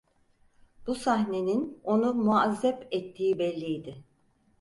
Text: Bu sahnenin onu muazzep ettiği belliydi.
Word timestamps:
Bu 0.87 0.95
sahnenin 0.95 1.79
onu 1.83 2.13
muazzep 2.13 2.87
ettiği 2.91 3.39
belliydi. 3.39 4.03